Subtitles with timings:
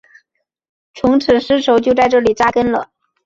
[0.95, 2.89] 从此丝绸就在这里扎根了。